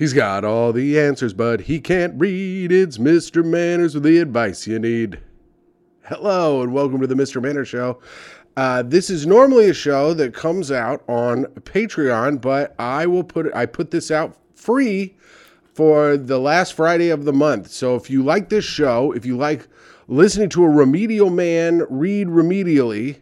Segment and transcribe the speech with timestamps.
[0.00, 2.72] He's got all the answers, but he can't read.
[2.72, 3.44] It's Mr.
[3.44, 5.20] Manners with the advice you need.
[6.04, 7.42] Hello, and welcome to the Mr.
[7.42, 8.00] Manners Show.
[8.56, 13.54] Uh, this is normally a show that comes out on Patreon, but I will put
[13.54, 15.16] I put this out free
[15.74, 17.70] for the last Friday of the month.
[17.70, 19.68] So if you like this show, if you like
[20.08, 23.18] listening to a remedial man read remedially,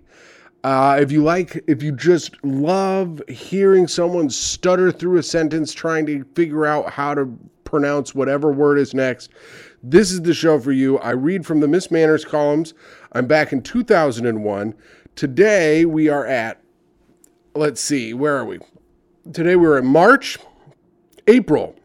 [0.69, 6.05] uh, if you like, if you just love hearing someone stutter through a sentence trying
[6.05, 7.27] to figure out how to
[7.65, 9.31] pronounce whatever word is next,
[9.83, 10.99] this is the show for you.
[10.99, 12.75] I read from the Miss Manners columns.
[13.13, 14.75] I'm back in 2001.
[15.17, 16.61] Today we are at,
[17.55, 18.59] let's see, where are we?
[19.33, 20.37] Today we're in March,
[21.29, 21.77] April.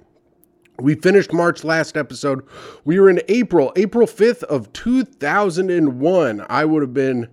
[0.77, 2.45] We finished March last episode.
[2.83, 6.45] We were in April, April 5th of 2001.
[6.49, 7.29] I would have been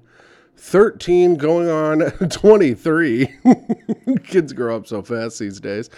[0.61, 2.01] 13 going on
[2.31, 3.35] 23
[4.25, 5.89] kids grow up so fast these days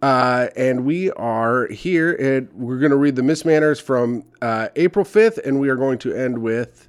[0.00, 4.68] uh, and we are here and we're going to read the miss manners from uh,
[4.76, 6.88] april 5th and we are going to end with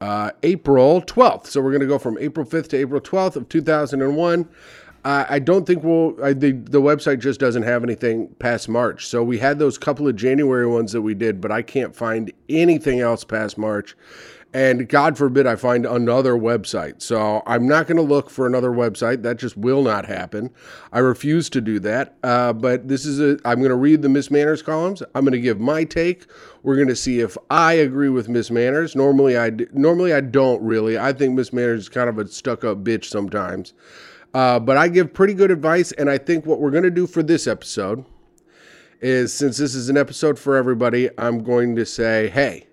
[0.00, 3.48] uh, april 12th so we're going to go from april 5th to april 12th of
[3.48, 4.48] 2001
[5.04, 6.22] uh, I don't think we'll.
[6.22, 9.06] I, the the website just doesn't have anything past March.
[9.06, 12.32] So we had those couple of January ones that we did, but I can't find
[12.48, 13.96] anything else past March.
[14.54, 17.02] And God forbid I find another website.
[17.02, 19.22] So I'm not going to look for another website.
[19.22, 20.50] That just will not happen.
[20.90, 22.16] I refuse to do that.
[22.22, 25.02] Uh, but this is a, I'm going to read the Miss Manners columns.
[25.14, 26.26] I'm going to give my take.
[26.62, 28.96] We're going to see if I agree with Miss Manners.
[28.96, 30.98] Normally I, normally I don't really.
[30.98, 33.74] I think Miss Manners is kind of a stuck up bitch sometimes.
[34.32, 35.92] Uh, but I give pretty good advice.
[35.92, 38.06] And I think what we're going to do for this episode
[39.02, 42.67] is since this is an episode for everybody, I'm going to say, hey,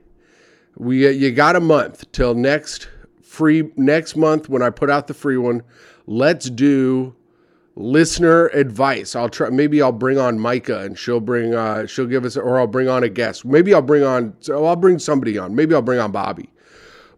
[0.77, 2.89] we uh, you got a month till next
[3.21, 5.63] free next month when I put out the free one.
[6.07, 7.15] Let's do
[7.75, 9.15] listener advice.
[9.15, 9.49] I'll try.
[9.49, 11.53] Maybe I'll bring on Micah and she'll bring.
[11.53, 13.45] Uh, she'll give us, or I'll bring on a guest.
[13.45, 14.35] Maybe I'll bring on.
[14.39, 15.55] So I'll bring somebody on.
[15.55, 16.49] Maybe I'll bring on Bobby.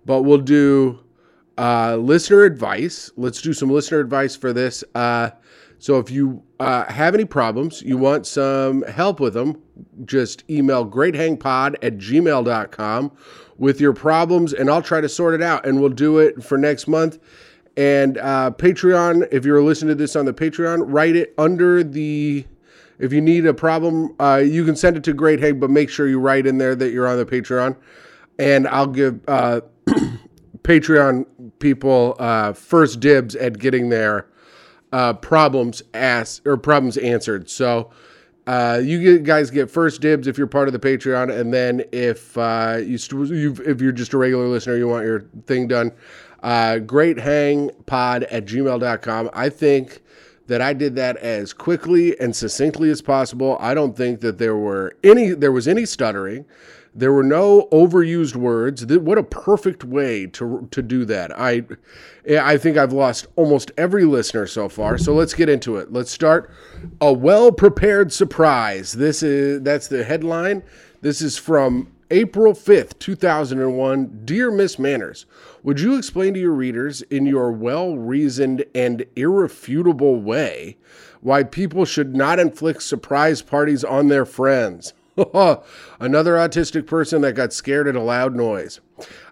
[0.06, 1.00] But we'll do
[1.58, 3.12] uh, listener advice.
[3.18, 4.84] Let's do some listener advice for this.
[4.96, 5.32] Uh,
[5.80, 9.62] so if you uh, have any problems, you want some help with them,
[10.06, 13.12] just email greathangpod at gmail.com
[13.58, 16.58] with your problems and I'll try to sort it out and we'll do it for
[16.58, 17.20] next month.
[17.76, 22.46] And uh, Patreon, if you're listening to this on the Patreon, write it under the.
[23.00, 25.88] If you need a problem, uh, you can send it to Great Hang, but make
[25.88, 27.78] sure you write in there that you're on the Patreon.
[28.40, 29.62] And I'll give uh,
[30.64, 31.28] Patreon
[31.60, 34.28] people uh, first dibs at getting their
[34.92, 37.50] uh, problems asked or problems answered.
[37.50, 37.92] So
[38.48, 42.38] uh, you guys get first dibs if you're part of the Patreon, and then if
[42.38, 42.98] uh, you
[43.66, 45.92] if you're just a regular listener, you want your thing done.
[46.42, 49.30] Uh, great hang pod at gmail.com.
[49.34, 50.02] I think
[50.48, 53.58] that I did that as quickly and succinctly as possible.
[53.60, 56.46] I don't think that there were any there was any stuttering.
[56.98, 58.84] There were no overused words.
[58.84, 61.32] What a perfect way to to do that.
[61.40, 61.64] I
[62.28, 64.98] I think I've lost almost every listener so far.
[64.98, 65.94] So let's get into it.
[65.94, 66.50] Let's start
[67.00, 68.94] a well-prepared surprise.
[68.94, 70.64] This is that's the headline.
[71.02, 74.22] This is from April 5th, 2001.
[74.26, 75.28] Dear Miss Manners,
[75.62, 80.78] would you explain to your readers in your well-reasoned and irrefutable way
[81.22, 84.94] why people should not inflict surprise parties on their friends?
[86.00, 88.80] Another autistic person that got scared at a loud noise.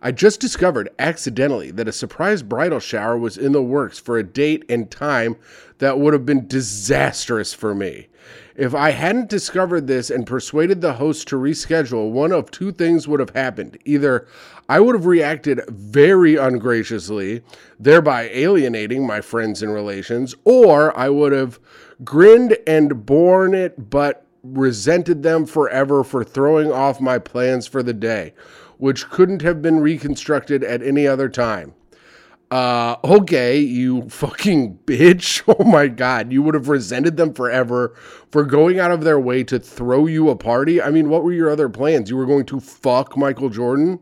[0.02, 4.24] I just discovered accidentally that a surprise bridal shower was in the works for a
[4.24, 5.36] date and time
[5.78, 8.08] that would have been disastrous for me.
[8.56, 13.08] If I hadn't discovered this and persuaded the host to reschedule, one of two things
[13.08, 13.78] would have happened.
[13.86, 14.28] Either
[14.68, 17.44] I would have reacted very ungraciously,
[17.80, 21.60] thereby alienating my friends and relations, or I would have
[22.04, 27.94] grinned and borne it, but resented them forever for throwing off my plans for the
[27.94, 28.34] day,
[28.78, 31.74] which couldn't have been reconstructed at any other time.
[32.52, 35.42] Uh, okay, you fucking bitch.
[35.60, 37.96] Oh my god, you would have resented them forever
[38.30, 40.82] for going out of their way to throw you a party.
[40.82, 42.10] I mean, what were your other plans?
[42.10, 44.00] You were going to fuck Michael Jordan?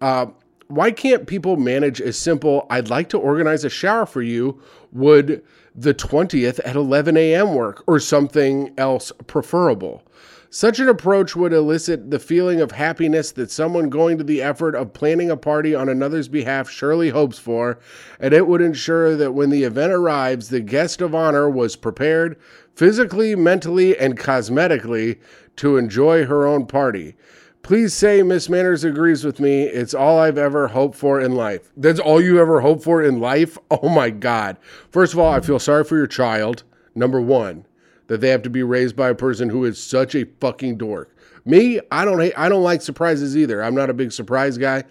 [0.00, 0.26] Uh,
[0.68, 4.60] why can't people manage a simple, I'd like to organize a shower for you,
[4.92, 5.42] would
[5.80, 7.54] the 20th at 11 a.m.
[7.54, 10.02] work or something else preferable.
[10.50, 14.74] Such an approach would elicit the feeling of happiness that someone going to the effort
[14.74, 17.78] of planning a party on another's behalf surely hopes for,
[18.18, 22.38] and it would ensure that when the event arrives, the guest of honor was prepared
[22.74, 25.18] physically, mentally, and cosmetically
[25.56, 27.14] to enjoy her own party.
[27.62, 29.64] Please say Miss Manners agrees with me.
[29.64, 31.70] It's all I've ever hoped for in life.
[31.76, 33.58] That's all you ever hope for in life?
[33.70, 34.56] Oh my God.
[34.90, 36.62] First of all, I feel sorry for your child.
[36.94, 37.66] Number one.
[38.06, 41.14] that they have to be raised by a person who is such a fucking dork.
[41.44, 43.62] Me, I don't hate, I don't like surprises either.
[43.62, 44.84] I'm not a big surprise guy.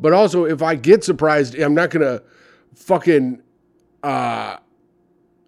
[0.00, 2.22] But also, if I get surprised, I'm not gonna
[2.74, 3.42] fucking
[4.02, 4.56] uh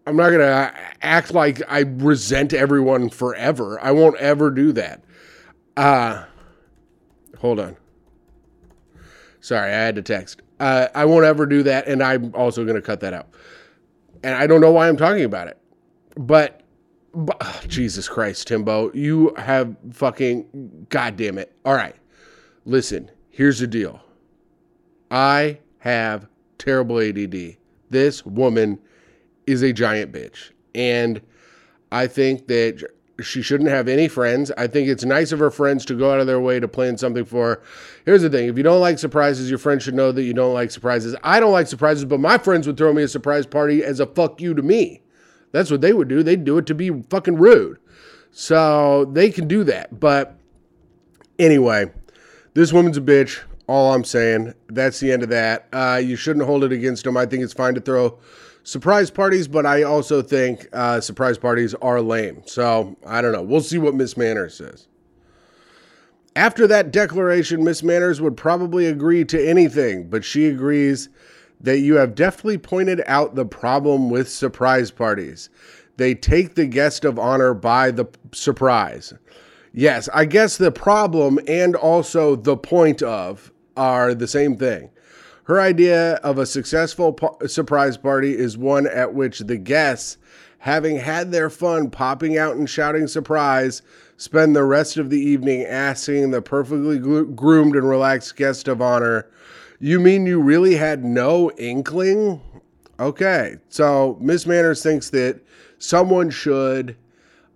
[0.07, 3.81] I'm not gonna act like I resent everyone forever.
[3.81, 5.03] I won't ever do that.
[5.79, 6.25] Uh
[7.45, 7.77] hold on.
[9.43, 10.41] Sorry, I had to text.
[10.59, 13.29] Uh, I won't ever do that, and I'm also gonna cut that out.
[14.23, 15.59] And I don't know why I'm talking about it,
[16.17, 16.63] but,
[17.13, 21.55] but oh, Jesus Christ, Timbo, you have fucking goddamn it.
[21.67, 21.95] All right,
[22.65, 23.11] listen.
[23.29, 24.01] Here's the deal.
[25.11, 26.27] I have
[26.57, 27.59] terrible ADD.
[27.91, 28.79] This woman
[29.47, 30.53] is a giant bitch.
[30.75, 31.21] And
[31.93, 32.91] I think that
[33.21, 34.51] she shouldn't have any friends.
[34.59, 36.99] I think it's nice of her friends to go out of their way to plan
[36.99, 37.63] something for her.
[38.05, 40.55] Here's the thing if you don't like surprises, your friends should know that you don't
[40.55, 41.15] like surprises.
[41.23, 44.07] I don't like surprises, but my friends would throw me a surprise party as a
[44.07, 45.03] fuck you to me.
[45.53, 46.23] That's what they would do.
[46.23, 47.79] They'd do it to be fucking rude.
[48.33, 50.01] So they can do that.
[50.01, 50.37] But
[51.39, 51.93] anyway,
[52.55, 53.41] this woman's a bitch.
[53.69, 54.55] All I'm saying.
[54.67, 55.69] That's the end of that.
[55.73, 57.17] Uh, you shouldn't hold it against them.
[57.17, 58.19] I think it's fine to throw
[58.65, 62.43] surprise parties, but I also think uh, surprise parties are lame.
[62.47, 63.43] So I don't know.
[63.43, 64.89] We'll see what Miss Manners says.
[66.35, 71.09] After that declaration, Miss Manners would probably agree to anything, but she agrees
[71.61, 75.49] that you have deftly pointed out the problem with surprise parties.
[75.97, 79.15] They take the guest of honor by the surprise.
[79.73, 84.91] Yes, I guess the problem and also the point of are the same thing.
[85.45, 90.17] Her idea of a successful surprise party is one at which the guests,
[90.59, 93.83] having had their fun popping out and shouting surprise,
[94.17, 99.27] spend the rest of the evening asking the perfectly groomed and relaxed guest of honor,
[99.79, 102.41] You mean you really had no inkling?
[102.99, 105.41] Okay, so Miss Manners thinks that
[105.79, 106.97] someone should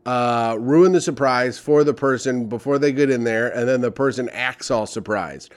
[0.05, 3.91] uh, ruin the surprise for the person before they get in there, and then the
[3.91, 5.55] person acts all surprised.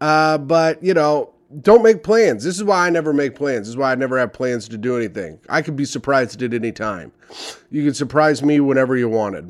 [0.00, 2.44] Uh, but, you know, don't make plans.
[2.44, 3.66] This is why I never make plans.
[3.66, 5.40] This is why I never have plans to do anything.
[5.48, 7.12] I could be surprised at any time.
[7.70, 9.48] You can surprise me whenever you wanted.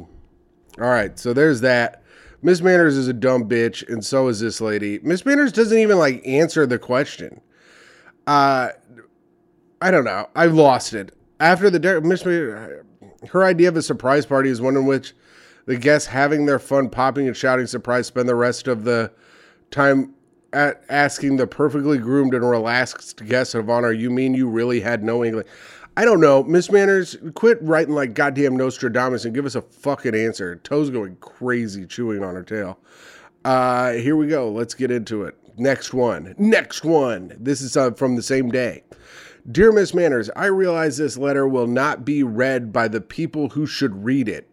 [0.79, 2.02] All right, so there's that.
[2.43, 4.99] Miss Manners is a dumb bitch, and so is this lady.
[5.02, 7.43] Miss Manners doesn't even like answer the question.
[8.26, 8.70] Uh,
[9.82, 10.29] I don't know.
[10.35, 11.14] I've lost it.
[11.38, 15.14] After the Miss her idea of a surprise party is one in which
[15.67, 19.12] the guests having their fun popping and shouting surprise spend the rest of the
[19.70, 20.14] time
[20.52, 25.02] at asking the perfectly groomed and relaxed guest of honor, you mean you really had
[25.02, 25.47] no English?
[25.97, 26.43] I don't know.
[26.44, 30.56] Miss Manners, quit writing like goddamn Nostradamus and give us a fucking answer.
[30.56, 32.79] Toe's going crazy chewing on her tail.
[33.44, 34.50] Uh, here we go.
[34.50, 35.37] Let's get into it.
[35.56, 36.35] Next one.
[36.38, 37.37] Next one.
[37.38, 38.82] This is uh, from the same day.
[39.50, 43.67] Dear Miss Manners, I realize this letter will not be read by the people who
[43.67, 44.50] should read it.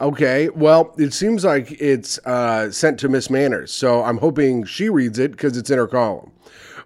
[0.00, 4.88] Okay, well, it seems like it's uh, sent to Miss Manners, so I'm hoping she
[4.88, 6.32] reads it because it's in her column.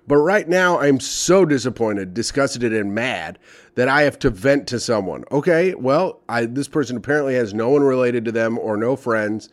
[0.08, 3.38] But right now, I'm so disappointed, disgusted, and mad
[3.76, 5.24] that I have to vent to someone.
[5.30, 9.48] Okay, well, I, this person apparently has no one related to them or no friends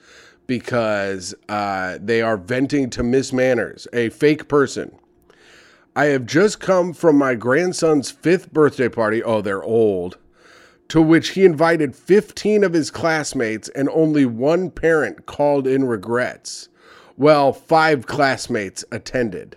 [0.48, 4.98] because uh, they are venting to Miss Manners, a fake person.
[5.96, 9.22] I have just come from my grandson's fifth birthday party.
[9.22, 10.18] Oh, they're old
[10.92, 16.68] to which he invited 15 of his classmates and only one parent called in regrets.
[17.16, 19.56] Well, five classmates attended.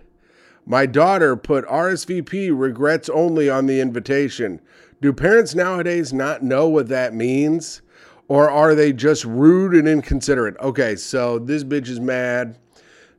[0.64, 4.60] My daughter put RSVP regrets only on the invitation.
[5.02, 7.82] Do parents nowadays not know what that means?
[8.28, 10.56] Or are they just rude and inconsiderate?
[10.60, 12.58] Okay, so this bitch is mad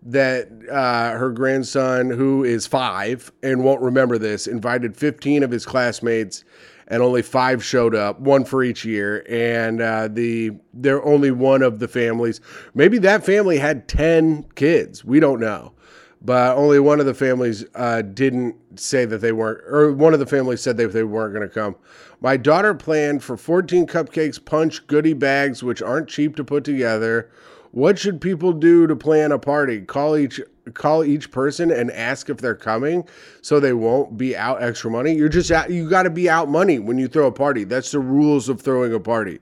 [0.03, 5.65] that uh, her grandson, who is five and won't remember this, invited 15 of his
[5.65, 6.45] classmates
[6.87, 9.25] and only five showed up, one for each year.
[9.29, 12.41] And uh, the they're only one of the families.
[12.73, 15.03] Maybe that family had ten kids.
[15.03, 15.73] We don't know,
[16.21, 20.19] but only one of the families uh, didn't say that they weren't, or one of
[20.19, 21.75] the families said that they weren't going to come.
[22.21, 27.29] My daughter planned for 14 cupcakes, punch, goodie bags, which aren't cheap to put together.
[27.71, 29.81] What should people do to plan a party?
[29.81, 30.41] Call each
[30.73, 33.07] call each person and ask if they're coming
[33.41, 35.13] so they won't be out extra money.
[35.13, 37.63] You're just out, you got to be out money when you throw a party.
[37.63, 39.39] That's the rules of throwing a party.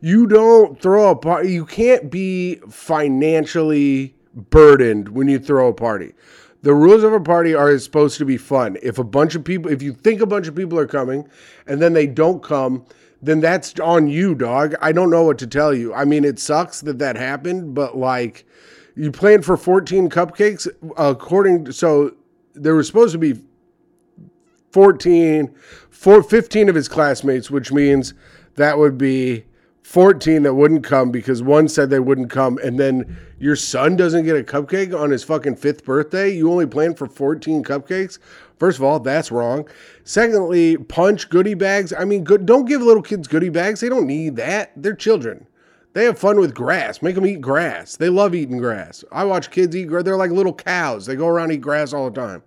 [0.00, 1.52] You don't throw a party.
[1.52, 6.12] You can't be financially burdened when you throw a party.
[6.62, 8.78] The rules of a party are supposed to be fun.
[8.82, 11.28] If a bunch of people, if you think a bunch of people are coming
[11.66, 12.86] and then they don't come,
[13.20, 14.74] then that's on you, dog.
[14.80, 15.92] I don't know what to tell you.
[15.94, 18.44] I mean, it sucks that that happened, but like,
[18.94, 22.14] you planned for 14 cupcakes according to, so
[22.54, 23.40] there was supposed to be
[24.72, 25.54] 14
[25.90, 28.14] four, 15 of his classmates which means
[28.56, 29.44] that would be
[29.82, 34.24] 14 that wouldn't come because one said they wouldn't come and then your son doesn't
[34.24, 36.30] get a cupcake on his fucking fifth birthday?
[36.30, 38.18] You only planned for 14 cupcakes?
[38.58, 39.68] First of all that's wrong.
[40.04, 41.92] Secondly punch goodie bags.
[41.92, 43.80] I mean good, don't give little kids goodie bags.
[43.80, 44.72] They don't need that.
[44.76, 45.46] They're children
[45.94, 47.02] they have fun with grass.
[47.02, 47.96] Make them eat grass.
[47.96, 49.04] They love eating grass.
[49.12, 51.06] I watch kids eat grass they're like little cows.
[51.06, 52.42] They go around eat grass all the time.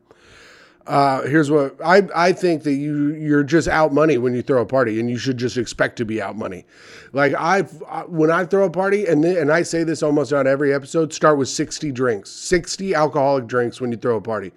[0.88, 4.62] Uh, here's what I, I think that you you're just out money when you throw
[4.62, 6.64] a party and you should just expect to be out money.
[7.12, 7.62] Like I
[8.08, 11.40] when I throw a party and and I say this almost on every episode, start
[11.40, 14.52] with 60 drinks, 60 alcoholic drinks when you throw a party.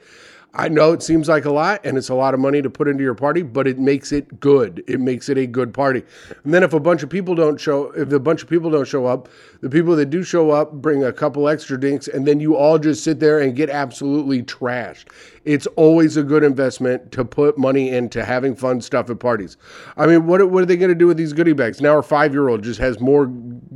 [0.59, 2.89] I know it seems like a lot and it's a lot of money to put
[2.89, 4.83] into your party, but it makes it good.
[4.89, 6.03] It makes it a good party.
[6.43, 8.87] And then if a bunch of people don't show, if a bunch of people don't
[8.87, 9.29] show up,
[9.61, 12.77] the people that do show up bring a couple extra drinks and then you all
[12.77, 15.05] just sit there and get absolutely trashed.
[15.45, 19.57] It's always a good investment to put money into having fun stuff at parties.
[19.97, 21.81] I mean, what, what are they going to do with these goodie bags?
[21.81, 23.33] Now our five year old just has more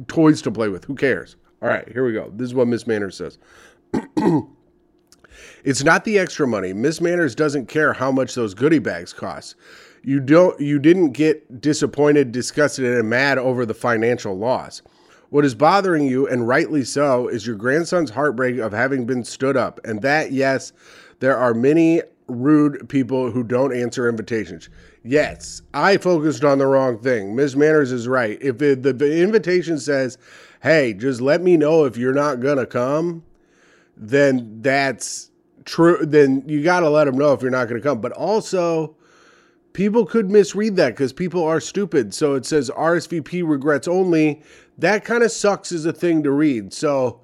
[0.08, 0.84] toys to play with.
[0.86, 1.36] Who cares?
[1.62, 2.32] All right, here we go.
[2.34, 3.38] This is what Miss Manners says.
[5.64, 6.72] It's not the extra money.
[6.72, 9.54] Miss Manners doesn't care how much those goodie bags cost.
[10.02, 14.82] You don't you didn't get disappointed, disgusted, and mad over the financial loss.
[15.30, 19.56] What is bothering you, and rightly so, is your grandson's heartbreak of having been stood
[19.56, 19.80] up.
[19.82, 20.74] And that, yes,
[21.20, 24.68] there are many rude people who don't answer invitations.
[25.04, 27.34] Yes, I focused on the wrong thing.
[27.34, 27.56] Ms.
[27.56, 28.36] Manners is right.
[28.42, 30.18] If it, the, the invitation says,
[30.62, 33.22] hey, just let me know if you're not going to come,
[33.96, 35.30] then that's
[35.64, 38.00] true, then you got to let them know if you're not going to come.
[38.00, 38.96] But also,
[39.72, 42.14] people could misread that because people are stupid.
[42.14, 44.42] So it says RSVP regrets only.
[44.78, 46.72] That kind of sucks as a thing to read.
[46.72, 47.20] So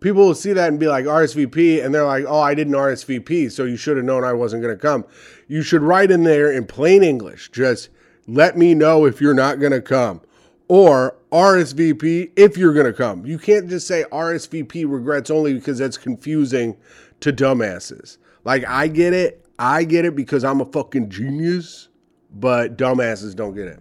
[0.00, 3.52] people will see that and be like RSVP, and they're like, oh, I didn't RSVP,
[3.52, 5.04] so you should have known I wasn't going to come.
[5.46, 7.90] You should write in there in plain English, just
[8.26, 10.20] let me know if you're not going to come.
[10.68, 13.26] Or RSVP if you're going to come.
[13.26, 16.76] You can't just say RSVP regrets only because that's confusing
[17.20, 18.18] to dumbasses.
[18.44, 19.46] Like I get it.
[19.58, 21.88] I get it because I'm a fucking genius,
[22.32, 23.80] but dumbasses don't get it.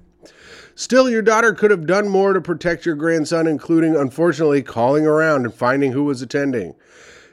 [0.76, 5.46] Still, your daughter could have done more to protect your grandson, including, unfortunately, calling around
[5.46, 6.74] and finding who was attending.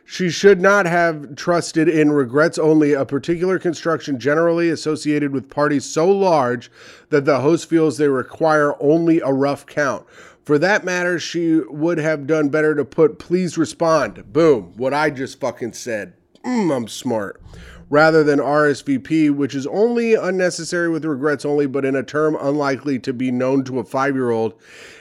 [0.05, 5.85] She should not have trusted in regrets only a particular construction generally associated with parties
[5.85, 6.71] so large
[7.11, 10.07] that the host feels they require only a rough count.
[10.47, 14.33] For that matter, she would have done better to put please respond.
[14.33, 14.75] Boom.
[14.77, 16.15] What I just fucking said.
[16.45, 17.43] Mm, I'm smart.
[17.91, 23.01] Rather than RSVP, which is only unnecessary with regrets only, but in a term unlikely
[23.01, 24.55] to be known to a five year old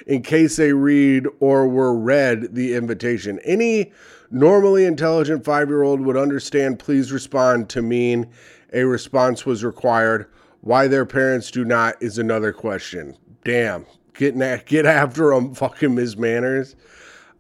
[0.07, 3.39] in case they read or were read the invitation.
[3.43, 3.93] Any
[4.31, 8.31] normally intelligent five year old would understand please respond to mean
[8.73, 10.25] a response was required.
[10.61, 13.15] Why their parents do not is another question.
[13.43, 13.85] Damn,
[14.22, 16.17] at, get after them, fucking Ms.
[16.17, 16.75] Manners.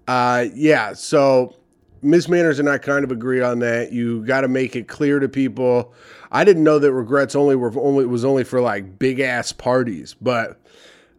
[0.07, 1.55] Uh, yeah, so
[2.01, 2.29] Ms.
[2.29, 3.91] Manners and I kind of agree on that.
[3.91, 5.93] You got to make it clear to people.
[6.31, 10.15] I didn't know that regrets only were only was only for like big ass parties,
[10.21, 10.59] but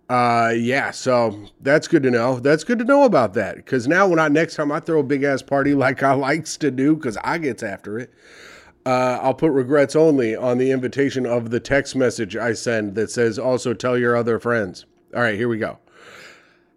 [0.08, 0.90] uh, yeah.
[0.92, 2.38] So that's good to know.
[2.38, 5.04] That's good to know about that because now when I next time I throw a
[5.04, 8.12] big ass party like I likes to do because I gets after it.
[8.84, 13.10] Uh, I'll put regrets only on the invitation of the text message I send that
[13.10, 14.86] says also tell your other friends.
[15.14, 15.78] All right, here we go.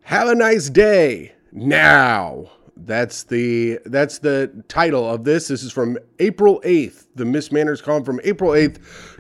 [0.04, 2.52] Have a nice day now.
[2.78, 5.48] That's the that's the title of this.
[5.48, 7.08] This is from April 8th.
[7.16, 8.80] The Miss Manners column from April 8th,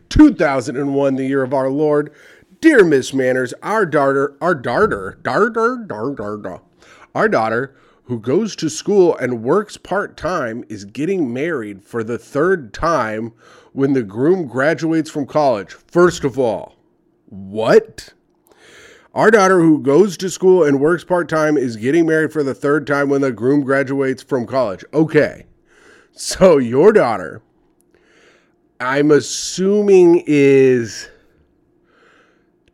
[0.09, 2.13] 2001, the year of our Lord.
[2.61, 5.49] Dear Miss Manners, our daughter, our daughter, daughter,
[5.87, 6.61] daughter, daughter,
[7.15, 12.17] our daughter, who goes to school and works part time, is getting married for the
[12.17, 13.33] third time
[13.73, 15.73] when the groom graduates from college.
[15.73, 16.75] First of all,
[17.25, 18.13] what?
[19.19, 22.53] Our daughter, who goes to school and works part time, is getting married for the
[22.53, 24.85] third time when the groom graduates from college.
[24.93, 25.45] Okay.
[26.13, 27.41] So, your daughter,
[28.79, 31.09] I'm assuming, is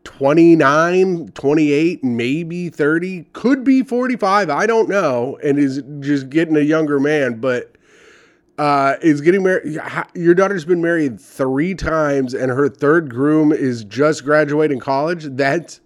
[0.04, 4.52] 29, 28, maybe 30, could be 45.
[4.52, 5.40] I don't know.
[5.44, 7.76] And is just getting a younger man, but
[8.60, 9.80] uh, is getting married.
[10.14, 15.24] Your daughter's been married three times, and her third groom is just graduating college.
[15.24, 15.82] That's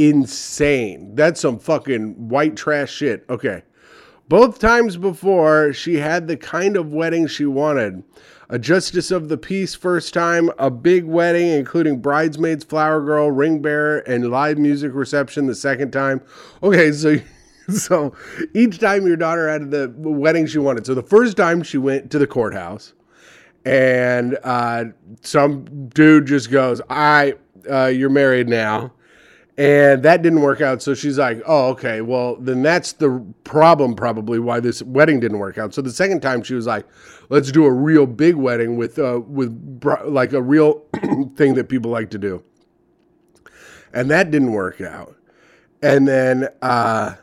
[0.00, 1.14] insane.
[1.14, 3.24] That's some fucking white trash shit.
[3.28, 3.62] Okay.
[4.28, 8.02] Both times before, she had the kind of wedding she wanted.
[8.48, 13.60] A justice of the peace first time, a big wedding, including bridesmaids, flower girl, ring
[13.60, 16.22] bearer, and live music reception the second time.
[16.62, 17.16] Okay, so
[17.68, 18.14] so
[18.54, 20.86] each time your daughter had the wedding she wanted.
[20.86, 22.94] So the first time she went to the courthouse,
[23.64, 24.86] and uh,
[25.20, 27.34] some dude just goes, "I,
[27.70, 28.92] uh, you're married now."
[29.60, 30.80] And that didn't work out.
[30.80, 35.38] So she's like, oh, okay, well, then that's the problem, probably why this wedding didn't
[35.38, 35.74] work out.
[35.74, 36.86] So the second time she was like,
[37.28, 40.82] let's do a real big wedding with, uh, with like a real
[41.36, 42.42] thing that people like to do.
[43.92, 45.14] And that didn't work out.
[45.82, 47.16] And then, uh,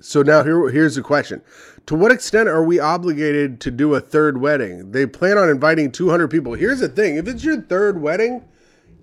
[0.00, 1.42] so now here, here's the question.
[1.84, 4.90] To what extent are we obligated to do a third wedding?
[4.92, 6.54] They plan on inviting 200 people.
[6.54, 8.42] Here's the thing if it's your third wedding,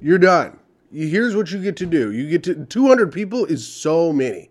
[0.01, 0.57] you're done
[0.95, 2.11] here's what you get to do.
[2.11, 4.49] You get to 200 people is so many.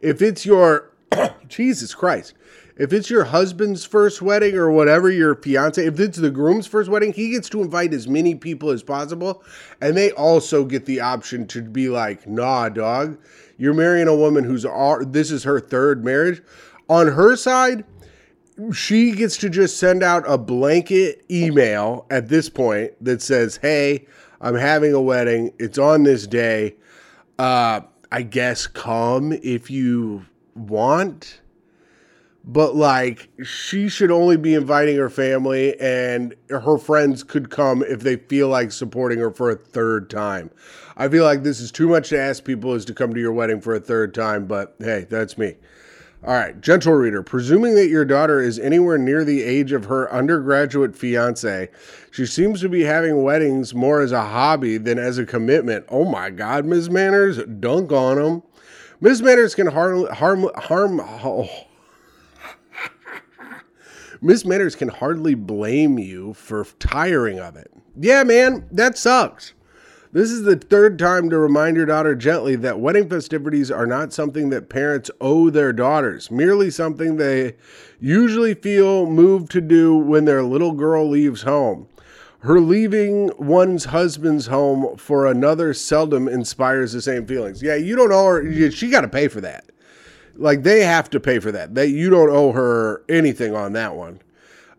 [0.00, 0.90] If it's your
[1.48, 2.34] Jesus Christ,
[2.76, 6.90] if it's your husband's first wedding or whatever your fiance, if it's the groom's first
[6.90, 9.42] wedding, he gets to invite as many people as possible,
[9.80, 13.16] and they also get the option to be like, "Nah, dog,
[13.56, 14.66] you're marrying a woman who's
[15.08, 16.42] this is her third marriage."
[16.90, 17.84] On her side,
[18.72, 24.06] she gets to just send out a blanket email at this point that says, "Hey,
[24.40, 25.52] I'm having a wedding.
[25.58, 26.76] It's on this day.
[27.38, 31.40] Uh, I guess come if you want.
[32.48, 38.00] But like, she should only be inviting her family, and her friends could come if
[38.00, 40.52] they feel like supporting her for a third time.
[40.96, 43.32] I feel like this is too much to ask people is to come to your
[43.32, 45.56] wedding for a third time, but hey, that's me.
[46.26, 50.12] All right, gentle reader, presuming that your daughter is anywhere near the age of her
[50.12, 51.68] undergraduate fiance,
[52.10, 55.86] she seems to be having weddings more as a hobby than as a commitment.
[55.88, 56.90] Oh my God, Ms.
[56.90, 58.42] Manners, dunk on them.
[59.00, 59.22] Ms.
[59.22, 61.00] Manners can harm, harm, harm.
[61.00, 61.48] Oh.
[64.20, 64.44] Ms.
[64.44, 67.70] Manners can hardly blame you for tiring of it.
[67.96, 69.52] Yeah, man, that sucks.
[70.16, 74.14] This is the third time to remind your daughter gently that wedding festivities are not
[74.14, 77.56] something that parents owe their daughters, merely something they
[78.00, 81.86] usually feel moved to do when their little girl leaves home.
[82.38, 87.62] Her leaving one's husband's home for another seldom inspires the same feelings.
[87.62, 89.66] Yeah, you don't owe her, she got to pay for that.
[90.34, 91.74] Like they have to pay for that.
[91.74, 94.22] They, you don't owe her anything on that one.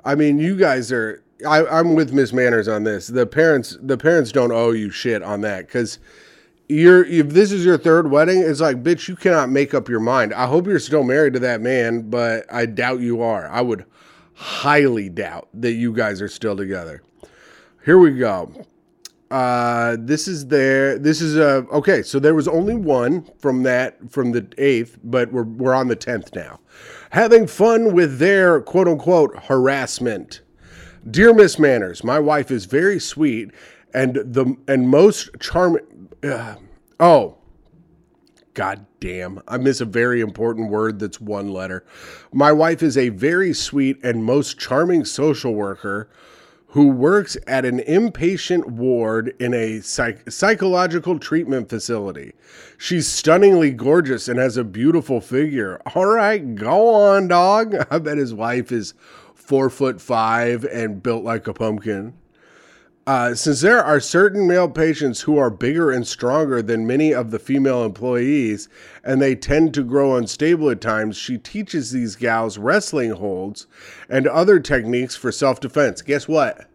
[0.04, 3.08] I mean, you guys are I, am with Miss Manners on this.
[3.08, 6.00] The parents, the parents don't owe you shit on that because
[6.70, 10.00] you're if this is your third wedding, it's like, bitch, you cannot make up your
[10.00, 10.34] mind.
[10.34, 13.48] I hope you're still married to that man, but I doubt you are.
[13.48, 13.86] I would
[14.34, 17.02] highly doubt that you guys are still together.
[17.86, 18.52] Here we go.
[19.32, 20.98] Uh, this is there.
[20.98, 22.02] This is uh okay.
[22.02, 25.96] So there was only one from that from the eighth, but we're we're on the
[25.96, 26.60] tenth now.
[27.12, 30.42] Having fun with their quote unquote harassment.
[31.10, 33.52] Dear Miss Manners, my wife is very sweet
[33.94, 36.10] and the and most charming.
[36.24, 36.56] Uh,
[37.00, 37.38] oh,
[38.54, 39.42] God damn.
[39.48, 41.86] I miss a very important word that's one letter.
[42.34, 46.10] My wife is a very sweet and most charming social worker
[46.70, 52.34] who works at an inpatient ward in a psych- psychological treatment facility.
[52.78, 55.82] She's stunningly gorgeous and has a beautiful figure.
[55.96, 57.76] All right, go on, dog.
[57.92, 58.94] I bet his wife is
[59.48, 62.14] four foot five and built like a pumpkin.
[63.08, 67.32] Uh, since there are certain male patients who are bigger and stronger than many of
[67.32, 68.68] the female employees,
[69.06, 73.66] and they tend to grow unstable at times, she teaches these gals wrestling holds
[74.10, 76.02] and other techniques for self defense.
[76.02, 76.70] Guess what?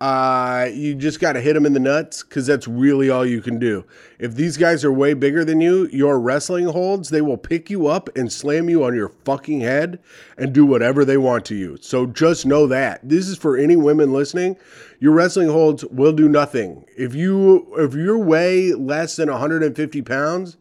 [0.00, 3.40] Uh, you just got to hit them in the nuts because that's really all you
[3.40, 3.84] can do.
[4.20, 7.88] If these guys are way bigger than you, your wrestling holds, they will pick you
[7.88, 9.98] up and slam you on your fucking head
[10.36, 11.78] and do whatever they want to you.
[11.80, 13.00] So just know that.
[13.08, 14.56] This is for any women listening.
[15.00, 16.84] Your wrestling holds will do nothing.
[16.96, 20.56] If you if you're way less than 150 pounds,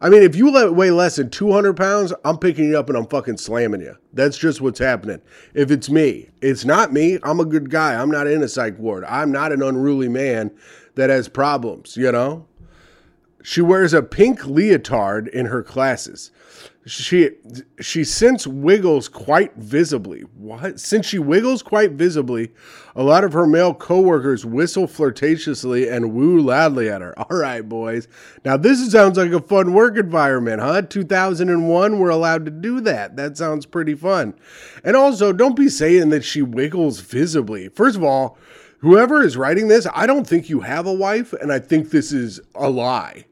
[0.00, 3.08] I mean, if you weigh less than 200 pounds, I'm picking you up and I'm
[3.08, 3.96] fucking slamming you.
[4.12, 5.20] That's just what's happening.
[5.54, 7.18] If it's me, it's not me.
[7.24, 8.00] I'm a good guy.
[8.00, 9.04] I'm not in a psych ward.
[9.04, 10.52] I'm not an unruly man
[10.94, 12.46] that has problems, you know?
[13.42, 16.30] She wears a pink leotard in her classes.
[16.88, 17.30] She
[17.80, 20.22] she since wiggles quite visibly.
[20.36, 20.80] What?
[20.80, 22.50] Since she wiggles quite visibly,
[22.96, 27.16] a lot of her male coworkers whistle flirtatiously and woo loudly at her.
[27.30, 28.08] All right, boys.
[28.42, 30.82] Now this sounds like a fun work environment, huh?
[30.82, 33.16] 2001, we're allowed to do that.
[33.16, 34.32] That sounds pretty fun.
[34.82, 37.68] And also, don't be saying that she wiggles visibly.
[37.68, 38.38] First of all,
[38.78, 42.12] whoever is writing this, I don't think you have a wife, and I think this
[42.12, 43.26] is a lie.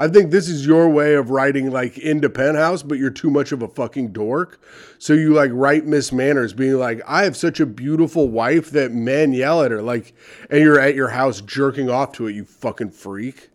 [0.00, 3.52] I think this is your way of writing like into penthouse, but you're too much
[3.52, 4.58] of a fucking dork.
[4.98, 8.92] So you like write Miss Manners being like, I have such a beautiful wife that
[8.92, 10.14] men yell at her, like,
[10.48, 13.50] and you're at your house jerking off to it, you fucking freak.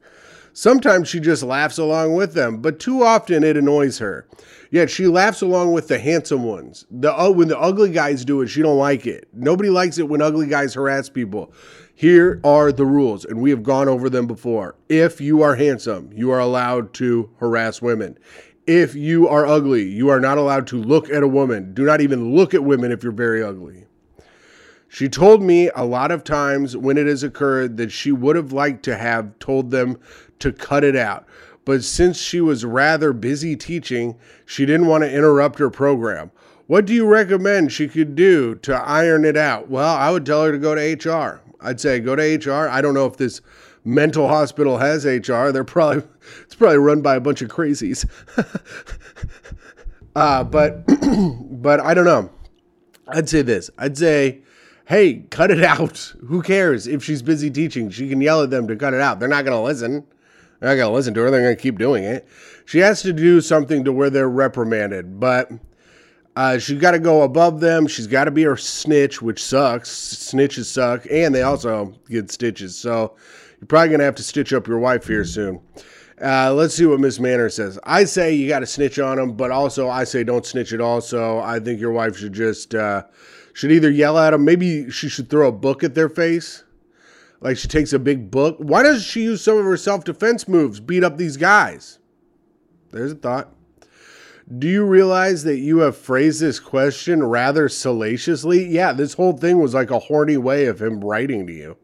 [0.53, 4.27] Sometimes she just laughs along with them, but too often it annoys her.
[4.69, 6.85] Yet she laughs along with the handsome ones.
[6.91, 9.27] The uh, when the ugly guys do it, she don't like it.
[9.33, 11.53] Nobody likes it when ugly guys harass people.
[11.97, 14.75] Here are the rules, and we have gone over them before.
[14.89, 18.17] If you are handsome, you are allowed to harass women.
[18.67, 21.73] If you are ugly, you are not allowed to look at a woman.
[21.73, 23.85] Do not even look at women if you're very ugly.
[24.89, 28.51] She told me a lot of times when it has occurred that she would have
[28.51, 29.97] liked to have told them
[30.39, 31.25] to cut it out.
[31.63, 36.31] But since she was rather busy teaching, she didn't want to interrupt her program.
[36.67, 39.69] What do you recommend she could do to iron it out?
[39.69, 41.41] Well, I would tell her to go to HR.
[41.61, 42.69] I'd say go to HR.
[42.69, 43.41] I don't know if this
[43.83, 45.49] mental hospital has HR.
[45.51, 46.03] They're probably
[46.41, 48.05] it's probably run by a bunch of crazies.
[50.15, 50.85] uh, but
[51.61, 52.29] but I don't know.
[53.07, 53.69] I'd say this.
[53.77, 54.41] I'd say,
[54.85, 55.97] hey, cut it out.
[56.27, 57.89] Who cares if she's busy teaching?
[57.89, 59.19] She can yell at them to cut it out.
[59.19, 60.05] They're not going to listen.
[60.59, 61.31] They're not going to listen to her.
[61.31, 62.27] They're going to keep doing it.
[62.65, 65.51] She has to do something to where they're reprimanded, but
[66.35, 67.87] uh, she's got to go above them.
[67.87, 69.89] She's got to be her snitch, which sucks.
[69.89, 72.77] Snitches suck, and they also get stitches.
[72.77, 73.15] So
[73.59, 75.61] you're probably going to have to stitch up your wife here soon.
[76.21, 77.77] Uh, let's see what Miss Manner says.
[77.83, 80.81] I say you got to snitch on them, but also I say don't snitch at
[80.81, 81.01] all.
[81.01, 83.03] So I think your wife should just uh,
[83.53, 84.45] should either yell at them.
[84.45, 86.63] Maybe she should throw a book at their face,
[87.41, 88.57] like she takes a big book.
[88.59, 90.79] Why doesn't she use some of her self defense moves?
[90.79, 91.99] Beat up these guys.
[92.91, 93.54] There's a thought.
[94.47, 98.63] Do you realize that you have phrased this question rather salaciously?
[98.67, 101.77] Yeah, this whole thing was like a horny way of him writing to you.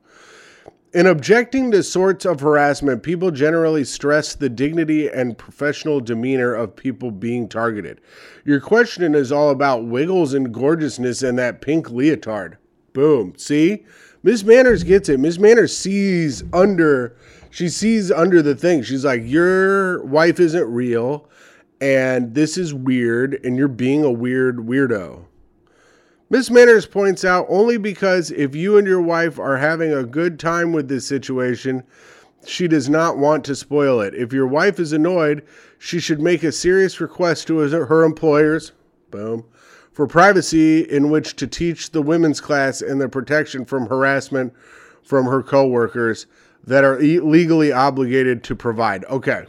[0.94, 6.76] In objecting to sorts of harassment, people generally stress the dignity and professional demeanor of
[6.76, 8.00] people being targeted.
[8.46, 12.58] Your question is all about wiggles and gorgeousness and that pink leotard.
[12.94, 13.34] Boom.
[13.38, 13.86] See?
[14.22, 15.20] Miss Manners gets it.
[15.20, 17.16] Miss Manners sees under
[17.50, 18.82] she sees under the thing.
[18.84, 21.30] She's like, Your wife isn't real
[21.82, 25.26] and this is weird, and you're being a weird weirdo.
[26.30, 30.40] Miss Manners points out only because if you and your wife are having a good
[30.40, 31.84] time with this situation,
[32.46, 34.16] she does not want to spoil it.
[34.16, 35.46] If your wife is annoyed,
[35.78, 38.72] she should make a serious request to her employers,
[39.10, 39.44] boom,
[39.92, 44.54] for privacy in which to teach the women's class and the protection from harassment
[45.04, 46.28] from her coworkers
[46.64, 49.04] that are legally obligated to provide.
[49.06, 49.46] Okay.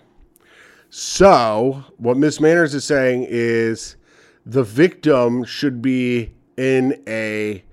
[0.94, 3.96] So, what Miss Manners is saying is
[4.44, 7.64] the victim should be in a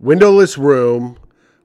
[0.00, 1.18] windowless room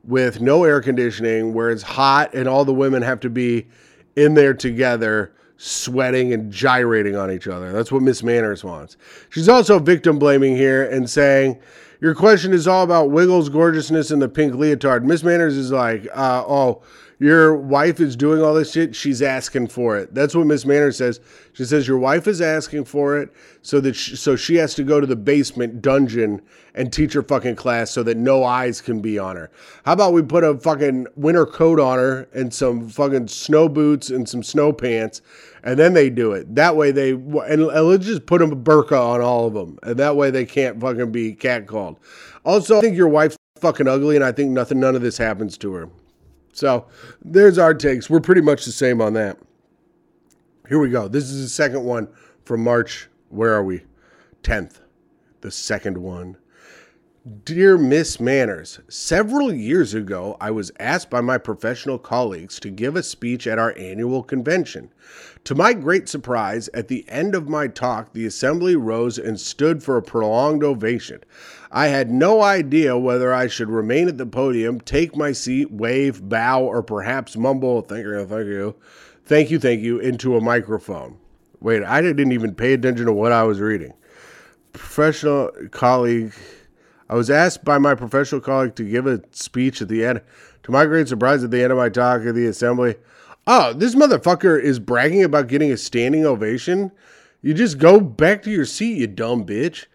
[0.04, 3.70] with no air conditioning where it's hot and all the women have to be
[4.18, 7.72] in there together sweating and gyrating on each other.
[7.72, 8.98] That's what Miss Manners wants.
[9.30, 11.62] She's also victim blaming here and saying,
[12.02, 15.06] Your question is all about Wiggles' gorgeousness and the pink leotard.
[15.06, 16.82] Miss Manners is like, uh, Oh,
[17.20, 20.14] your wife is doing all this shit, she's asking for it.
[20.16, 21.20] That's what Miss Manor says.
[21.54, 24.84] She says your wife is asking for it so that she, so she has to
[24.84, 26.42] go to the basement dungeon
[26.74, 29.52] and teach her fucking class so that no eyes can be on her.
[29.84, 34.10] How about we put a fucking winter coat on her and some fucking snow boots
[34.10, 35.22] and some snow pants
[35.64, 36.56] and then they do it.
[36.56, 39.98] That way they and, and let's just put a burqa on all of them, and
[39.98, 41.98] that way they can't fucking be catcalled.
[42.46, 45.58] Also, I think your wife's fucking ugly, and I think nothing, none of this happens
[45.60, 45.90] to her.
[46.54, 46.88] So
[47.24, 48.10] there's our takes.
[48.10, 49.38] We're pretty much the same on that.
[50.68, 51.08] Here we go.
[51.08, 52.08] This is the second one
[52.46, 53.08] from March.
[53.30, 53.84] Where are we?
[54.44, 54.80] 10th.
[55.42, 56.38] The second one.
[57.44, 62.96] Dear Miss Manners, several years ago, I was asked by my professional colleagues to give
[62.96, 64.92] a speech at our annual convention.
[65.44, 69.84] To my great surprise, at the end of my talk, the assembly rose and stood
[69.84, 71.22] for a prolonged ovation.
[71.72, 76.28] I had no idea whether I should remain at the podium, take my seat, wave,
[76.28, 78.76] bow, or perhaps mumble, thank you, thank you,
[79.26, 81.18] thank you, thank you, into a microphone.
[81.60, 83.94] Wait, I didn't even pay attention to what I was reading.
[84.74, 86.34] Professional colleague
[87.10, 90.22] I was asked by my professional colleague to give a speech at the end.
[90.64, 92.96] To my great surprise, at the end of my talk at the assembly,
[93.48, 96.92] oh, this motherfucker is bragging about getting a standing ovation.
[97.42, 99.88] You just go back to your seat, you dumb bitch.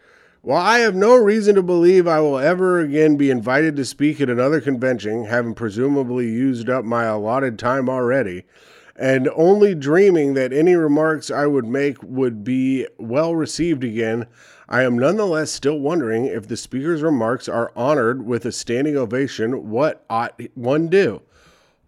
[0.44, 4.20] While I have no reason to believe I will ever again be invited to speak
[4.20, 8.44] at another convention, having presumably used up my allotted time already,
[8.94, 14.26] and only dreaming that any remarks I would make would be well received again,
[14.68, 19.70] I am nonetheless still wondering if the speaker's remarks are honored with a standing ovation.
[19.70, 21.22] What ought one do?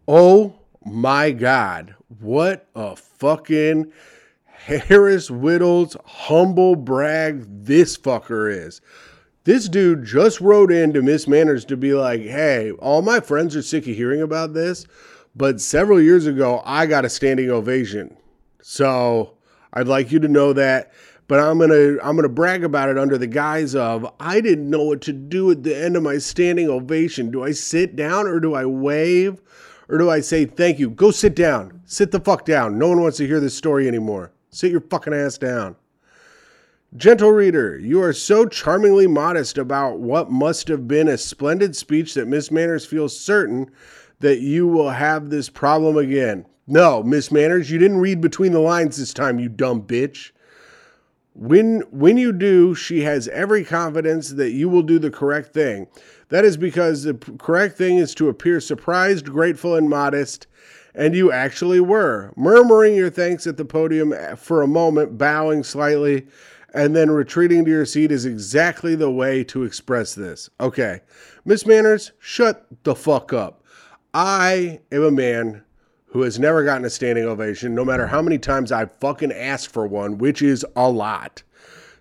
[0.09, 1.95] Oh my God.
[2.21, 3.92] What a fucking
[4.64, 8.81] Harris Wittels humble brag this fucker is.
[9.45, 13.55] This dude just wrote in to Miss Manners to be like, hey, all my friends
[13.55, 14.87] are sick of hearing about this,
[15.37, 18.16] but several years ago, I got a standing ovation.
[18.61, 19.37] So
[19.73, 20.92] I'd like you to know that
[21.29, 24.85] but I'm gonna I'm gonna brag about it under the guise of I didn't know
[24.85, 27.31] what to do at the end of my standing ovation.
[27.31, 29.40] Do I sit down or do I wave?
[29.88, 30.90] Or do I say thank you?
[30.90, 31.81] Go sit down.
[31.85, 32.77] Sit the fuck down.
[32.77, 34.33] No one wants to hear this story anymore.
[34.57, 35.77] Sit your fucking ass down.
[36.97, 42.14] Gentle reader, you are so charmingly modest about what must have been a splendid speech
[42.14, 43.71] that Miss Manners feels certain
[44.21, 46.47] that you will have this problem again.
[46.66, 50.31] No, Miss Manners, you didn't read between the lines this time, you dumb bitch.
[51.35, 55.87] When when you do, she has every confidence that you will do the correct thing.
[56.31, 60.47] That is because the correct thing is to appear surprised, grateful, and modest,
[60.97, 65.63] and you actually were, murmuring your thanks at the podium eh, for a moment, bowing
[65.63, 66.27] slightly,
[66.73, 70.49] and then retreating to your seat is exactly the way to express this.
[70.59, 71.01] Okay,
[71.45, 73.63] Miss Manners, shut the fuck up.
[74.15, 75.63] I am a man
[76.07, 79.69] who has never gotten a standing ovation, no matter how many times I fucking asked
[79.69, 81.43] for one, which is a lot.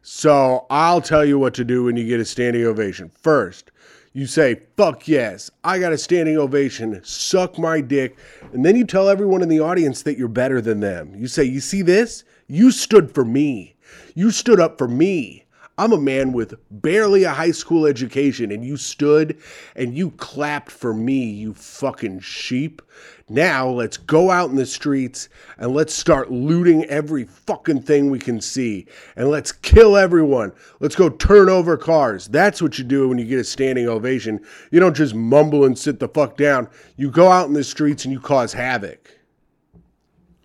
[0.02, 3.10] So I'll tell you what to do when you get a standing ovation.
[3.10, 3.72] First,
[4.16, 8.18] you say, fuck yes, I got a standing ovation, suck my dick.
[8.54, 11.14] And then you tell everyone in the audience that you're better than them.
[11.14, 12.24] You say, you see this?
[12.48, 13.76] You stood for me.
[14.14, 15.45] You stood up for me.
[15.78, 19.38] I'm a man with barely a high school education, and you stood
[19.76, 22.82] and you clapped for me, you fucking sheep.
[23.28, 28.20] Now let's go out in the streets and let's start looting every fucking thing we
[28.20, 28.86] can see.
[29.18, 30.54] And let's kill everyone.
[30.80, 32.28] Let's go turn over cars.
[32.28, 34.40] That's what you do when you get a standing ovation.
[34.72, 36.70] You don't just mumble and sit the fuck down.
[36.96, 39.10] You go out in the streets and you cause havoc.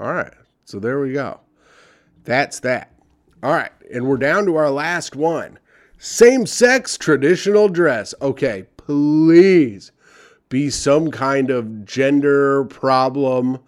[0.01, 0.33] All right.
[0.65, 1.41] So there we go.
[2.25, 2.90] That's that.
[3.43, 5.59] All right, and we're down to our last one
[5.97, 8.15] same sex traditional dress.
[8.21, 9.93] Okay, please
[10.51, 13.59] be some kind of gender problem.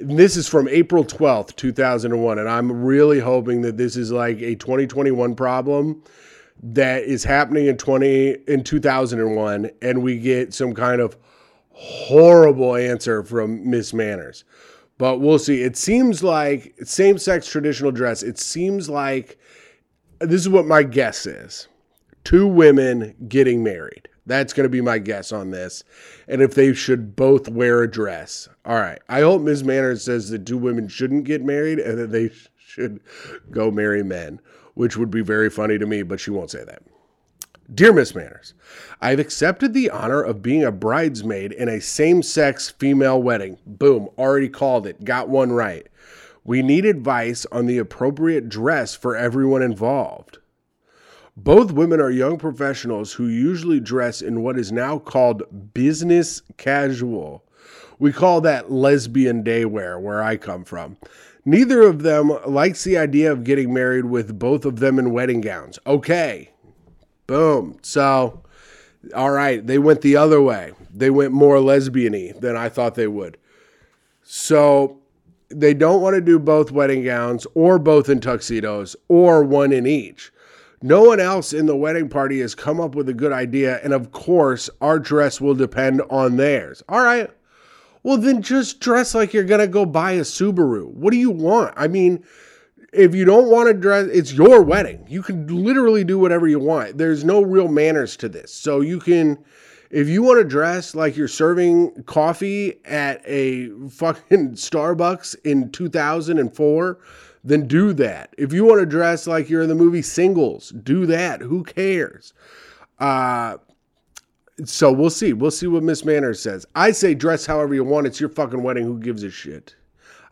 [0.00, 4.56] This is from April 12th, 2001, and I'm really hoping that this is like a
[4.56, 6.02] 2021 problem
[6.62, 11.16] that is happening in 20 in 2001 and we get some kind of
[11.70, 14.44] horrible answer from Miss Manners
[15.00, 15.62] but we'll see.
[15.62, 18.22] It seems like same sex traditional dress.
[18.22, 19.38] It seems like
[20.18, 21.68] this is what my guess is
[22.22, 24.10] two women getting married.
[24.26, 25.84] That's going to be my guess on this.
[26.28, 28.46] And if they should both wear a dress.
[28.66, 29.00] All right.
[29.08, 29.64] I hope Ms.
[29.64, 33.00] Manners says that two women shouldn't get married and that they should
[33.50, 34.38] go marry men,
[34.74, 36.82] which would be very funny to me, but she won't say that.
[37.72, 38.54] Dear Miss Manners,
[39.00, 43.58] I have accepted the honor of being a bridesmaid in a same sex female wedding.
[43.64, 45.86] Boom, already called it, got one right.
[46.42, 50.38] We need advice on the appropriate dress for everyone involved.
[51.36, 57.44] Both women are young professionals who usually dress in what is now called business casual.
[58.00, 60.96] We call that lesbian day wear where I come from.
[61.44, 65.40] Neither of them likes the idea of getting married with both of them in wedding
[65.40, 65.78] gowns.
[65.86, 66.49] Okay,
[67.30, 67.78] Boom.
[67.82, 68.42] So,
[69.14, 70.72] all right, they went the other way.
[70.92, 73.38] They went more lesbiany than I thought they would.
[74.24, 74.98] So,
[75.48, 79.86] they don't want to do both wedding gowns or both in tuxedos or one in
[79.86, 80.32] each.
[80.82, 83.92] No one else in the wedding party has come up with a good idea, and
[83.92, 86.82] of course, our dress will depend on theirs.
[86.88, 87.30] All right.
[88.02, 90.88] Well, then just dress like you're going to go buy a Subaru.
[90.88, 91.74] What do you want?
[91.76, 92.24] I mean,
[92.92, 95.04] if you don't want to dress, it's your wedding.
[95.08, 96.98] You can literally do whatever you want.
[96.98, 98.52] There's no real manners to this.
[98.52, 99.38] So you can,
[99.90, 106.98] if you want to dress like you're serving coffee at a fucking Starbucks in 2004,
[107.44, 108.34] then do that.
[108.36, 111.40] If you want to dress like you're in the movie Singles, do that.
[111.40, 112.34] Who cares?
[112.98, 113.56] Uh,
[114.64, 115.32] so we'll see.
[115.32, 116.66] We'll see what Miss Manners says.
[116.74, 118.06] I say dress however you want.
[118.06, 118.84] It's your fucking wedding.
[118.84, 119.74] Who gives a shit?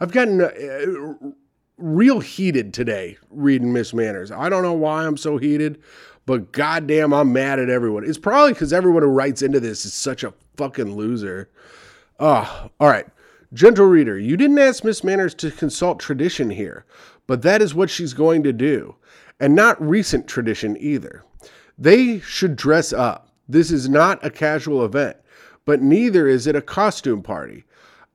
[0.01, 0.40] I've gotten.
[0.42, 1.31] Uh,
[1.78, 4.30] real heated today reading Miss Manners.
[4.30, 5.80] I don't know why I'm so heated,
[6.26, 8.04] but goddamn, I'm mad at everyone.
[8.04, 11.48] It's probably because everyone who writes into this is such a fucking loser.
[12.20, 13.06] Ah, all right.
[13.54, 16.84] Gentle reader, you didn't ask Miss Manners to consult tradition here,
[17.26, 18.94] but that is what she's going to do.
[19.40, 21.24] And not recent tradition either.
[21.78, 23.28] They should dress up.
[23.48, 25.16] This is not a casual event,
[25.64, 27.64] but neither is it a costume party.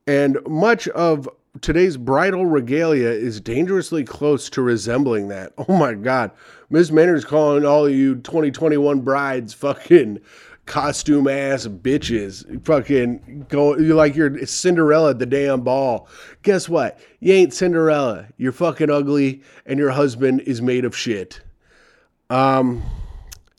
[0.06, 1.28] And much of
[1.60, 5.52] today's bridal regalia is dangerously close to resembling that.
[5.66, 6.30] Oh my God.
[6.70, 10.20] Miss Manners calling all you 2021 brides fucking
[10.66, 12.64] costume ass bitches.
[12.64, 16.08] Fucking go, you're like you're Cinderella at the damn ball.
[16.42, 16.98] Guess what?
[17.20, 18.26] You ain't Cinderella.
[18.36, 21.40] You're fucking ugly and your husband is made of shit.
[22.30, 22.82] Um,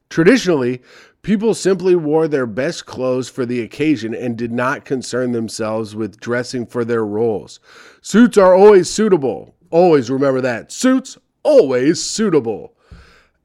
[0.10, 0.81] traditionally,
[1.25, 6.19] People simply wore their best clothes for the occasion and did not concern themselves with
[6.19, 7.59] dressing for their roles.
[7.99, 9.55] Suits are always suitable.
[9.71, 10.71] Always remember that.
[10.71, 12.75] Suits always suitable.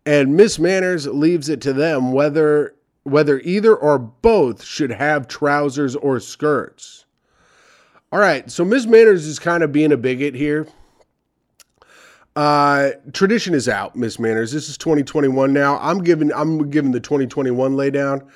[0.04, 5.96] And Miss Manners leaves it to them whether whether either or both should have trousers
[5.96, 7.06] or skirts.
[8.12, 10.68] All right, so Miss Manners is kind of being a bigot here.
[12.36, 14.52] Uh, tradition is out, Miss Manners.
[14.52, 15.78] This is 2021 now.
[15.78, 18.26] I'm giving I'm giving the 2021 laydown.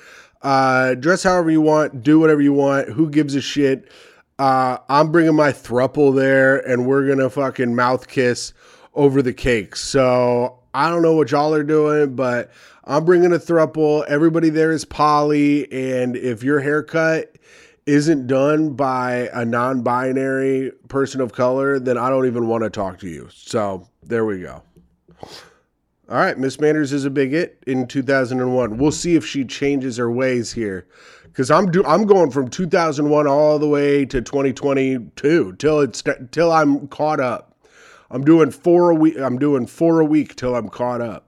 [0.41, 2.89] Uh, dress however you want, do whatever you want.
[2.89, 3.89] Who gives a shit?
[4.37, 8.53] Uh, I'm bringing my thruple there, and we're gonna fucking mouth kiss
[8.93, 9.75] over the cake.
[9.77, 12.51] So I don't know what y'all are doing, but
[12.83, 14.05] I'm bringing a thruple.
[14.07, 17.34] Everybody there is Polly, and if your haircut
[17.85, 22.99] isn't done by a non-binary person of color, then I don't even want to talk
[22.99, 23.29] to you.
[23.31, 24.63] So there we go.
[26.07, 28.77] All right, Miss Manners is a bigot in 2001.
[28.77, 30.87] We'll see if she changes her ways here,
[31.23, 36.51] because I'm do I'm going from 2001 all the way to 2022 till it's till
[36.51, 37.57] I'm caught up.
[38.11, 39.17] I'm doing four a week.
[39.17, 41.24] I'm doing four a week till I'm caught up.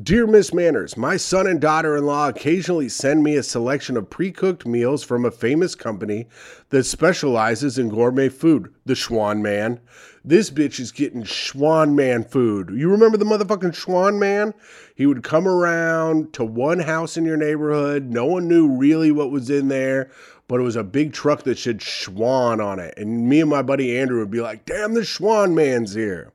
[0.00, 4.08] Dear Miss Manners, my son and daughter in law occasionally send me a selection of
[4.08, 6.28] pre cooked meals from a famous company
[6.70, 9.80] that specializes in gourmet food, the Schwan Man.
[10.24, 12.70] This bitch is getting Schwan Man food.
[12.74, 14.54] You remember the motherfucking Schwan Man?
[14.94, 18.04] He would come around to one house in your neighborhood.
[18.04, 20.10] No one knew really what was in there,
[20.48, 22.94] but it was a big truck that said Schwan on it.
[22.96, 26.32] And me and my buddy Andrew would be like, damn, the Schwan Man's here.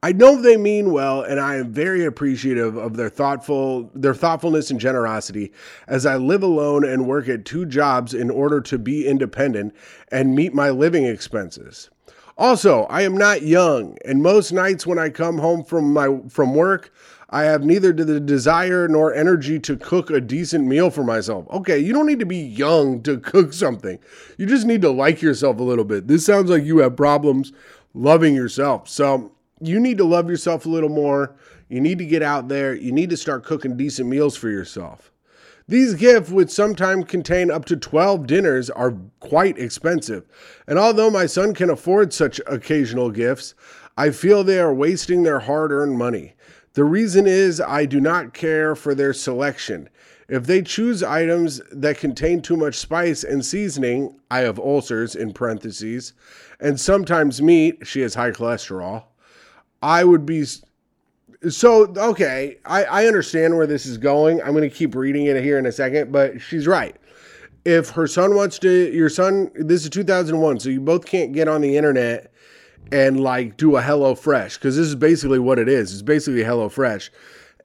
[0.00, 4.70] I know they mean well, and I am very appreciative of their thoughtful their thoughtfulness
[4.70, 5.52] and generosity
[5.88, 9.74] as I live alone and work at two jobs in order to be independent
[10.12, 11.90] and meet my living expenses.
[12.36, 16.54] Also, I am not young, and most nights when I come home from my from
[16.54, 16.92] work,
[17.30, 21.44] I have neither the desire nor energy to cook a decent meal for myself.
[21.50, 23.98] Okay, you don't need to be young to cook something.
[24.36, 26.06] You just need to like yourself a little bit.
[26.06, 27.52] This sounds like you have problems
[27.94, 28.88] loving yourself.
[28.88, 31.36] So, you need to love yourself a little more.
[31.68, 32.74] You need to get out there.
[32.74, 35.12] You need to start cooking decent meals for yourself.
[35.66, 40.24] These gifts, which sometimes contain up to 12 dinners, are quite expensive.
[40.66, 43.54] And although my son can afford such occasional gifts,
[43.96, 46.34] I feel they are wasting their hard earned money.
[46.72, 49.90] The reason is I do not care for their selection.
[50.28, 55.32] If they choose items that contain too much spice and seasoning, I have ulcers in
[55.32, 56.12] parentheses,
[56.60, 59.04] and sometimes meat, she has high cholesterol.
[59.82, 60.44] I would be
[61.48, 62.58] so okay.
[62.64, 64.40] I, I understand where this is going.
[64.42, 66.96] I'm going to keep reading it here in a second, but she's right.
[67.64, 71.48] If her son wants to, your son, this is 2001, so you both can't get
[71.48, 72.32] on the internet
[72.90, 75.92] and like do a Hello Fresh because this is basically what it is.
[75.92, 77.10] It's basically Hello Fresh,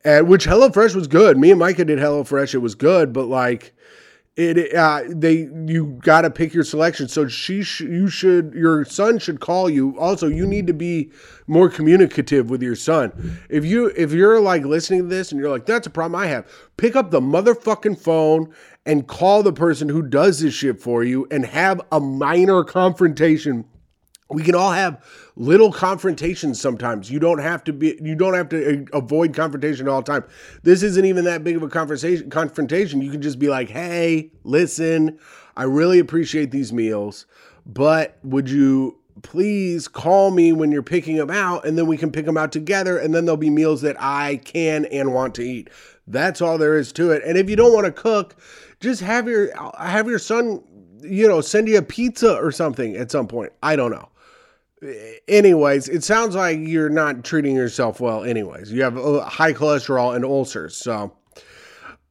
[0.04, 1.38] and which Hello Fresh was good.
[1.38, 2.54] Me and Micah did Hello Fresh.
[2.54, 3.73] It was good, but like
[4.36, 7.08] it uh, they you got to pick your selection.
[7.08, 9.98] So she sh- you should your son should call you.
[10.00, 11.12] Also you need to be
[11.46, 13.39] more communicative with your son.
[13.50, 16.28] If you if you're like listening to this and you're like that's a problem i
[16.28, 18.54] have pick up the motherfucking phone
[18.86, 23.65] and call the person who does this shit for you and have a minor confrontation
[24.34, 25.04] we can all have
[25.36, 27.10] little confrontations sometimes.
[27.10, 30.24] You don't have to be you don't have to uh, avoid confrontation all the time.
[30.63, 33.02] This isn't even that big of a conversation confrontation.
[33.02, 35.17] You can just be like hey listen
[35.56, 37.26] i really appreciate these meals
[37.65, 42.12] but would you please call me when you're picking them out and then we can
[42.12, 45.43] pick them out together and then there'll be meals that i can and want to
[45.43, 45.69] eat.
[46.06, 47.24] That's all there is to it.
[47.26, 48.36] And if you don't want to cook
[48.80, 50.62] just have your have your son
[51.02, 53.54] you know send you a pizza or something at some point.
[53.62, 54.10] I don't know
[55.28, 58.72] anyways, it sounds like you're not treating yourself well, anyways.
[58.72, 60.76] You have uh, high cholesterol and ulcers.
[60.76, 61.15] So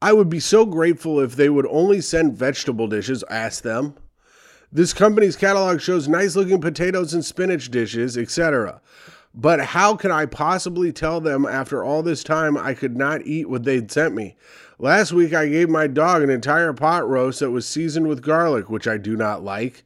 [0.00, 3.22] I would be so grateful if they would only send vegetable dishes.
[3.30, 3.94] Ask them.
[4.72, 8.80] This company's catalog shows nice looking potatoes and spinach dishes, etc.
[9.34, 13.48] But how can I possibly tell them after all this time I could not eat
[13.48, 14.36] what they'd sent me?
[14.78, 18.70] Last week I gave my dog an entire pot roast that was seasoned with garlic,
[18.70, 19.84] which I do not like.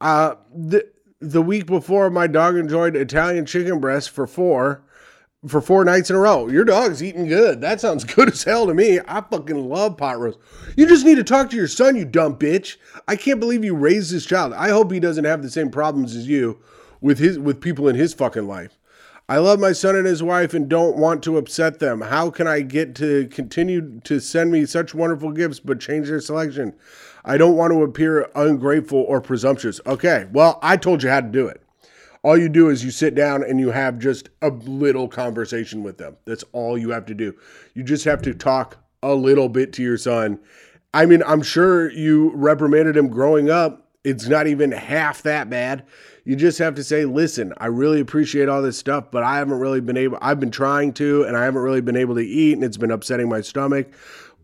[0.00, 0.86] Uh, the,
[1.20, 4.82] the week before, my dog enjoyed Italian chicken breast for four
[5.46, 6.48] for four nights in a row.
[6.48, 7.60] Your dog's eating good.
[7.60, 8.98] That sounds good as hell to me.
[9.06, 10.38] I fucking love pot roast.
[10.76, 12.76] You just need to talk to your son, you dumb bitch.
[13.06, 14.52] I can't believe you raised this child.
[14.52, 16.60] I hope he doesn't have the same problems as you
[17.00, 18.78] with his with people in his fucking life.
[19.30, 22.00] I love my son and his wife and don't want to upset them.
[22.00, 26.20] How can I get to continue to send me such wonderful gifts but change their
[26.20, 26.72] selection?
[27.28, 29.80] I don't want to appear ungrateful or presumptuous.
[29.86, 31.62] Okay, well, I told you how to do it.
[32.24, 35.98] All you do is you sit down and you have just a little conversation with
[35.98, 36.16] them.
[36.24, 37.34] That's all you have to do.
[37.74, 40.40] You just have to talk a little bit to your son.
[40.92, 45.84] I mean, I'm sure you reprimanded him growing up It's not even half that bad.
[46.24, 49.58] You just have to say, listen, I really appreciate all this stuff, but I haven't
[49.58, 52.52] really been able, I've been trying to, and I haven't really been able to eat,
[52.54, 53.88] and it's been upsetting my stomach.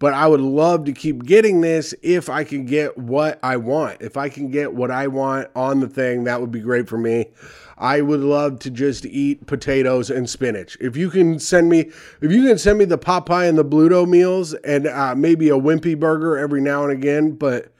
[0.04, 4.02] But I would love to keep getting this if I can get what I want.
[4.02, 6.98] If I can get what I want on the thing, that would be great for
[6.98, 7.28] me.
[7.78, 10.76] I would love to just eat potatoes and spinach.
[10.78, 11.90] If you can send me,
[12.20, 15.56] if you can send me the Popeye and the Bluto meals and uh, maybe a
[15.56, 17.72] Wimpy burger every now and again, but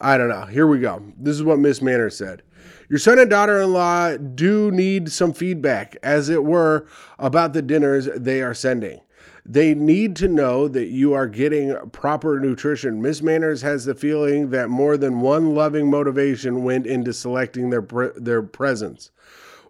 [0.00, 0.46] I don't know.
[0.46, 1.00] Here we go.
[1.16, 2.42] This is what Miss Manners said.
[2.88, 6.88] Your son and daughter in law do need some feedback, as it were,
[7.20, 9.02] about the dinners they are sending.
[9.52, 13.02] They need to know that you are getting proper nutrition.
[13.02, 17.82] Miss Manners has the feeling that more than one loving motivation went into selecting their
[17.82, 19.10] pre- their presents.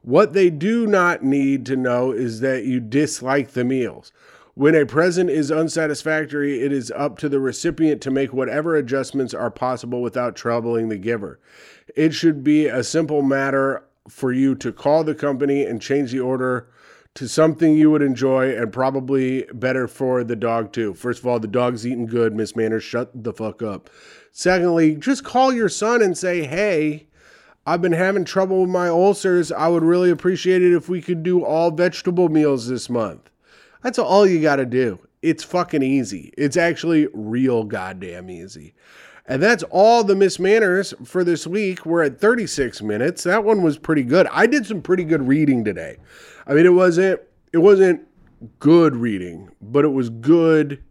[0.03, 4.13] What they do not need to know is that you dislike the meals.
[4.53, 9.33] When a present is unsatisfactory, it is up to the recipient to make whatever adjustments
[9.33, 11.41] are possible without troubling the giver.
[11.97, 16.21] It should be a simple matter for you to call the company and change the
[16.21, 16.69] order
[17.21, 20.95] to something you would enjoy and probably better for the dog too.
[20.95, 23.91] First of all, the dog's eating good, Miss Manners, shut the fuck up.
[24.33, 27.09] Secondly, just call your son and say, "Hey,
[27.67, 29.53] I've been having trouble with my ulcers.
[29.53, 33.29] I would really appreciate it if we could do all vegetable meals this month."
[33.83, 34.99] That's all you got to do.
[35.21, 36.33] It's fucking easy.
[36.39, 38.73] It's actually real goddamn easy.
[39.31, 41.87] And that's all the Miss Manners for this week.
[41.87, 43.23] We're at 36 minutes.
[43.23, 44.27] That one was pretty good.
[44.33, 45.99] I did some pretty good reading today.
[46.49, 47.21] I mean, it wasn't
[47.53, 48.01] it wasn't
[48.59, 50.83] good reading, but it was good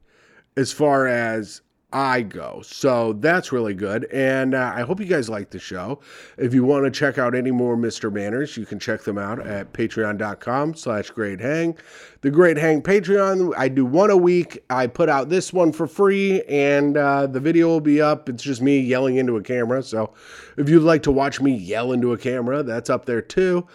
[0.56, 1.62] as far as
[1.92, 2.62] I go.
[2.64, 4.06] So that's really good.
[4.14, 6.00] And uh, I hope you guys like the show.
[6.38, 8.14] If you want to check out any more Mr.
[8.14, 11.76] Manners, you can check them out at patreon.com slash great hang.
[12.22, 14.62] The Great Hang Patreon, I do one a week.
[14.70, 18.28] I put out this one for free and uh, the video will be up.
[18.28, 19.82] It's just me yelling into a camera.
[19.82, 20.14] So
[20.58, 23.66] if you'd like to watch me yell into a camera, that's up there too.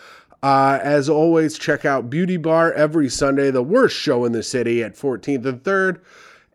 [0.43, 4.83] Uh, as always, check out Beauty Bar every Sunday, the worst show in the city
[4.83, 6.01] at 14th and 3rd.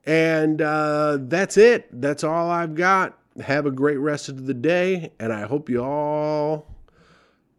[0.06, 1.88] And uh, that's it.
[1.92, 3.18] That's all I've got.
[3.42, 5.12] Have a great rest of the day.
[5.20, 6.68] And I hope you all.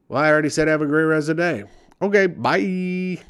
[0.09, 1.64] Well, I already said have a great rest of the day.
[2.03, 3.22] Okay, bye.